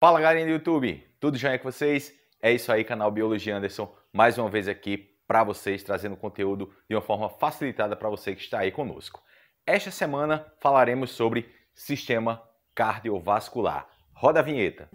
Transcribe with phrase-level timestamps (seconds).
[0.00, 2.14] Fala galerinha do YouTube, tudo já com vocês?
[2.40, 6.94] É isso aí, canal Biologia Anderson, mais uma vez aqui para vocês, trazendo conteúdo de
[6.94, 9.20] uma forma facilitada para você que está aí conosco.
[9.66, 12.40] Esta semana falaremos sobre sistema
[12.76, 13.88] cardiovascular.
[14.12, 14.88] Roda a vinheta.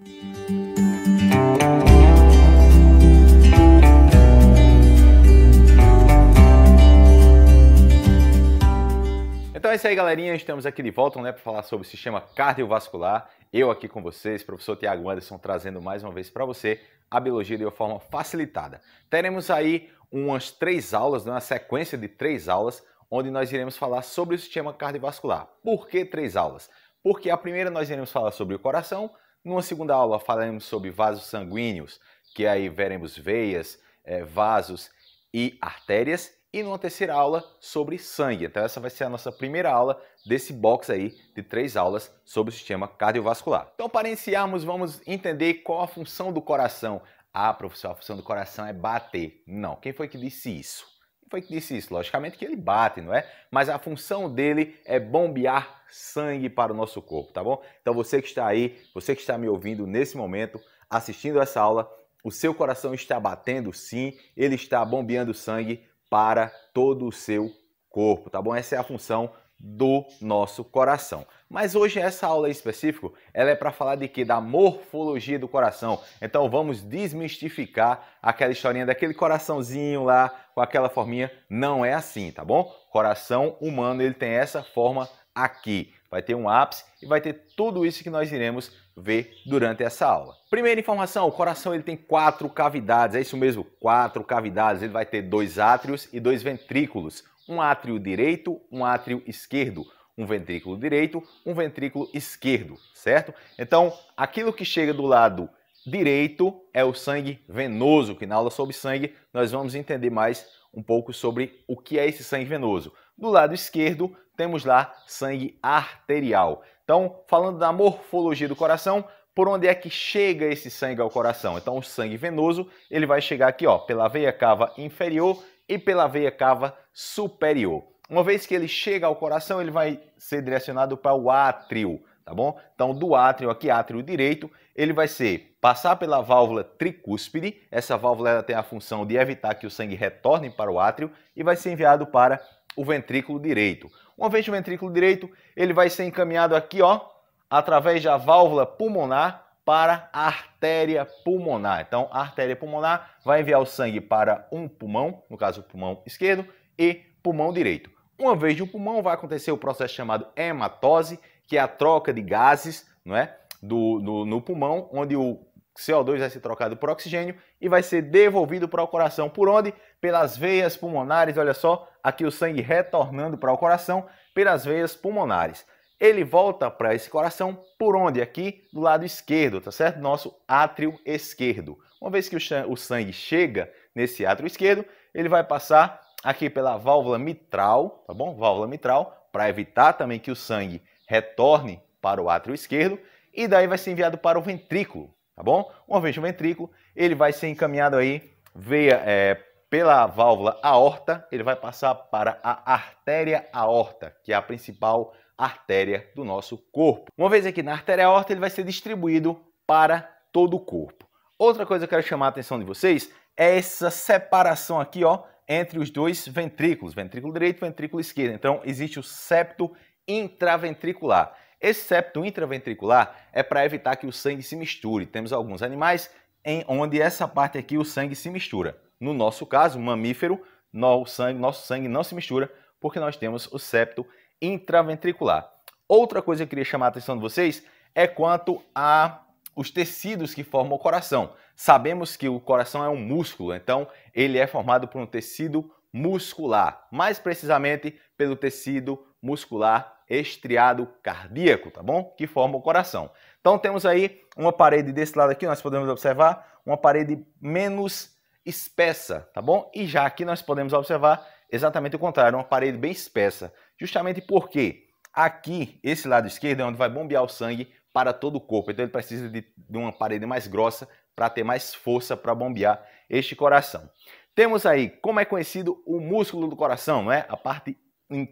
[9.53, 10.33] Então é isso aí, galerinha.
[10.33, 13.29] Estamos aqui de volta né, para falar sobre o sistema cardiovascular.
[13.53, 17.55] Eu aqui com vocês, professor Tiago Anderson, trazendo mais uma vez para você a biologia
[17.55, 18.81] de uma forma facilitada.
[19.11, 24.01] Teremos aí umas três aulas, né, uma sequência de três aulas, onde nós iremos falar
[24.01, 25.45] sobre o sistema cardiovascular.
[25.61, 26.67] Por que três aulas?
[27.03, 29.11] Porque a primeira nós iremos falar sobre o coração,
[29.45, 32.01] numa segunda aula falaremos sobre vasos sanguíneos,
[32.33, 34.89] que aí veremos veias, eh, vasos
[35.31, 38.45] e artérias e numa terceira aula sobre sangue.
[38.45, 42.53] Então essa vai ser a nossa primeira aula desse box aí de três aulas sobre
[42.53, 43.71] o sistema cardiovascular.
[43.73, 47.01] Então para iniciarmos, vamos entender qual a função do coração.
[47.33, 49.41] Ah, professor, a função do coração é bater.
[49.47, 50.85] Não, quem foi que disse isso?
[51.19, 51.91] Quem foi que disse isso?
[51.91, 53.27] Logicamente que ele bate, não é?
[53.49, 57.63] Mas a função dele é bombear sangue para o nosso corpo, tá bom?
[57.81, 61.91] Então você que está aí, você que está me ouvindo nesse momento, assistindo essa aula,
[62.23, 67.51] o seu coração está batendo sim, ele está bombeando sangue para todo o seu
[67.89, 68.53] corpo, tá bom?
[68.53, 71.25] Essa é a função do nosso coração.
[71.49, 75.47] Mas hoje essa aula em específico, ela é para falar de que da morfologia do
[75.47, 75.99] coração.
[76.21, 81.31] Então vamos desmistificar aquela historinha daquele coraçãozinho lá com aquela forminha.
[81.49, 82.71] Não é assim, tá bom?
[82.91, 85.95] Coração humano ele tem essa forma aqui.
[86.13, 90.05] Vai ter um ápice e vai ter tudo isso que nós iremos ver durante essa
[90.05, 90.35] aula.
[90.47, 94.83] Primeira informação, o coração ele tem quatro cavidades, é isso mesmo, quatro cavidades.
[94.83, 100.23] Ele vai ter dois átrios e dois ventrículos, um átrio direito, um átrio esquerdo, um
[100.23, 103.33] ventrículo direito, um ventrículo esquerdo, certo?
[103.57, 105.49] Então, aquilo que chega do lado
[105.83, 110.83] direito é o sangue venoso, que na aula sobre sangue nós vamos entender mais um
[110.83, 112.93] pouco sobre o que é esse sangue venoso.
[113.17, 116.63] Do lado esquerdo temos lá sangue arterial.
[116.83, 121.57] Então, falando da morfologia do coração, por onde é que chega esse sangue ao coração?
[121.57, 126.07] Então, o sangue venoso, ele vai chegar aqui, ó, pela veia cava inferior e pela
[126.07, 127.83] veia cava superior.
[128.09, 132.33] Uma vez que ele chega ao coração, ele vai ser direcionado para o átrio, tá
[132.33, 132.59] bom?
[132.75, 137.61] Então, do átrio aqui, átrio direito, ele vai ser passar pela válvula tricúspide.
[137.71, 141.09] Essa válvula ela tem a função de evitar que o sangue retorne para o átrio
[141.35, 142.39] e vai ser enviado para
[142.75, 143.91] o ventrículo direito.
[144.17, 147.01] Uma vez no ventrículo direito, ele vai ser encaminhado aqui, ó,
[147.49, 151.85] através da válvula pulmonar para a artéria pulmonar.
[151.87, 156.01] Então, a artéria pulmonar vai enviar o sangue para um pulmão, no caso o pulmão
[156.05, 156.45] esquerdo,
[156.77, 157.89] e pulmão direito.
[158.19, 162.21] Uma vez no pulmão, vai acontecer o processo chamado hematose, que é a troca de
[162.21, 163.37] gases, não é?
[163.61, 165.39] Do, do, no pulmão, onde o
[165.77, 169.29] CO2 vai ser trocado por oxigênio e vai ser devolvido para o coração.
[169.29, 169.73] Por onde?
[169.99, 171.37] Pelas veias pulmonares.
[171.37, 174.05] Olha só, aqui o sangue retornando para o coração
[174.35, 175.65] pelas veias pulmonares.
[175.99, 178.21] Ele volta para esse coração por onde?
[178.21, 179.99] Aqui do lado esquerdo, tá certo?
[179.99, 181.77] Nosso átrio esquerdo.
[182.01, 184.83] Uma vez que o sangue chega nesse átrio esquerdo,
[185.13, 188.35] ele vai passar aqui pela válvula mitral, tá bom?
[188.35, 192.99] Válvula mitral, para evitar também que o sangue retorne para o átrio esquerdo
[193.33, 195.71] e daí vai ser enviado para o ventrículo, tá bom?
[195.87, 199.37] Uma vez no ventrículo, ele vai ser encaminhado aí veia, é,
[199.73, 206.11] pela válvula aorta, ele vai passar para a artéria aorta, que é a principal artéria
[206.15, 207.11] do nosso corpo.
[207.17, 210.01] Uma vez aqui na artéria aorta, ele vai ser distribuído para
[210.31, 211.09] todo o corpo.
[211.39, 215.23] Outra coisa que eu quero chamar a atenção de vocês é essa separação aqui, ó,
[215.49, 218.35] entre os dois ventrículos, ventrículo direito e ventrículo esquerdo.
[218.35, 219.75] Então, existe o septo
[220.07, 221.35] intraventricular.
[221.59, 225.07] Esse septo intraventricular é para evitar que o sangue se misture.
[225.07, 226.11] Temos alguns animais
[226.45, 228.77] em onde essa parte aqui o sangue se mistura.
[229.03, 230.41] No nosso caso, mamífero,
[230.71, 232.49] nosso sangue, nosso sangue não se mistura
[232.79, 234.07] porque nós temos o septo
[234.41, 235.51] intraventricular.
[235.89, 239.19] Outra coisa que eu queria chamar a atenção de vocês é quanto a
[239.57, 241.33] os tecidos que formam o coração.
[241.53, 246.87] Sabemos que o coração é um músculo, então ele é formado por um tecido muscular,
[246.89, 252.05] mais precisamente pelo tecido muscular estriado cardíaco, tá bom?
[252.17, 253.11] Que forma o coração.
[253.41, 258.12] Então temos aí uma parede desse lado aqui, nós podemos observar uma parede menos
[258.45, 259.69] espessa, tá bom?
[259.73, 263.53] E já aqui nós podemos observar exatamente o contrário, uma parede bem espessa.
[263.79, 268.41] Justamente porque aqui, esse lado esquerdo é onde vai bombear o sangue para todo o
[268.41, 268.71] corpo.
[268.71, 272.83] Então ele precisa de, de uma parede mais grossa para ter mais força para bombear
[273.09, 273.87] este coração.
[274.33, 277.25] Temos aí, como é conhecido o músculo do coração, não é?
[277.29, 277.77] A parte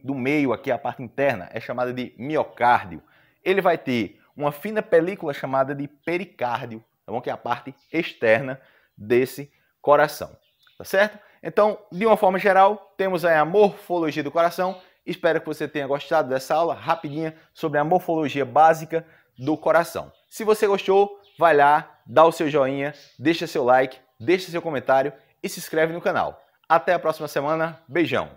[0.04, 3.04] do meio aqui, a parte interna, é chamada de miocárdio.
[3.44, 7.22] Ele vai ter uma fina película chamada de pericárdio, tá bom?
[7.22, 8.60] que é a parte externa
[8.98, 9.52] desse
[9.82, 10.36] coração,
[10.78, 11.20] tá certo?
[11.44, 14.80] Então, de uma forma geral, temos aí a morfologia do coração.
[15.06, 19.06] Espero que você tenha gostado dessa aula rapidinha sobre a morfologia básica
[19.38, 20.12] do coração.
[20.30, 25.12] Se você gostou, vai lá, dá o seu joinha, deixa seu like, deixa seu comentário
[25.42, 26.40] e se inscreve no canal.
[26.70, 27.82] Até a próxima semana.
[27.88, 28.30] Beijão!